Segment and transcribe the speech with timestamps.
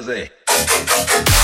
[0.00, 1.35] だ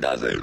[0.00, 0.42] verdade.